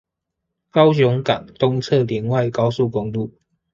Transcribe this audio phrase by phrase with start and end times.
[0.71, 3.35] 高雄港東側聯外高速公路